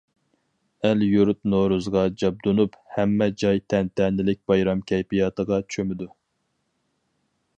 [0.87, 6.09] ئەل-يۇرت نورۇزغا جابدۇنۇپ، ھەممە جاي تەنتەنىلىك بايرام كەيپىياتىغا چۆمىدۇ.